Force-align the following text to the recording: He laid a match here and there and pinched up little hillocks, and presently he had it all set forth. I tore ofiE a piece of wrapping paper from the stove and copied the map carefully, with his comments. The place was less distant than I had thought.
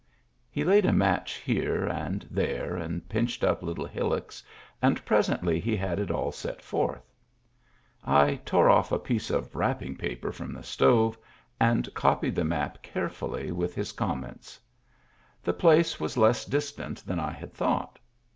He 0.49 0.63
laid 0.63 0.83
a 0.87 0.91
match 0.93 1.33
here 1.33 1.85
and 1.85 2.25
there 2.31 2.75
and 2.75 3.07
pinched 3.07 3.43
up 3.43 3.61
little 3.61 3.85
hillocks, 3.85 4.43
and 4.81 5.05
presently 5.05 5.59
he 5.59 5.75
had 5.75 5.99
it 5.99 6.09
all 6.09 6.31
set 6.31 6.59
forth. 6.59 7.13
I 8.03 8.37
tore 8.43 8.65
ofiE 8.67 8.93
a 8.93 8.97
piece 8.97 9.29
of 9.29 9.53
wrapping 9.55 9.95
paper 9.95 10.31
from 10.31 10.53
the 10.53 10.63
stove 10.63 11.19
and 11.59 11.93
copied 11.93 12.33
the 12.33 12.43
map 12.43 12.81
carefully, 12.81 13.51
with 13.51 13.75
his 13.75 13.91
comments. 13.91 14.59
The 15.43 15.53
place 15.53 15.99
was 15.99 16.17
less 16.17 16.45
distant 16.45 17.05
than 17.05 17.19
I 17.19 17.29
had 17.33 17.53
thought. 17.53 17.99